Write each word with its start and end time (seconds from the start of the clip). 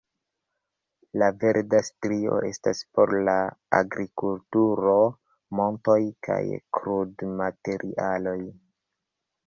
La 1.21 1.27
verda 1.43 1.81
strio 1.89 2.39
estas 2.47 2.81
por 2.99 3.13
la 3.29 3.35
agrikulturo, 3.81 4.97
montoj 5.61 6.01
kaj 6.29 6.43
krudmaterialoj. 6.79 8.39